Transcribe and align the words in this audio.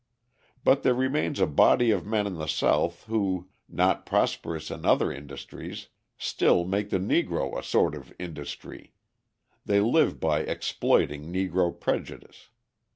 But 0.63 0.81
there 0.81 0.95
remains 0.95 1.39
a 1.39 1.45
body 1.45 1.91
of 1.91 2.07
men 2.07 2.25
in 2.25 2.33
the 2.39 2.47
South 2.47 3.03
who, 3.03 3.49
not 3.69 4.03
prosperous 4.03 4.71
in 4.71 4.83
other 4.83 5.11
industries, 5.11 5.89
still 6.17 6.65
make 6.65 6.89
the 6.89 6.97
Negro 6.97 7.55
a 7.55 7.61
sort 7.61 7.93
of 7.93 8.11
industry: 8.17 8.93
they 9.63 9.79
live 9.79 10.19
by 10.19 10.39
exploiting 10.39 11.31
Negro 11.31 11.71
prejudice. 11.79 12.49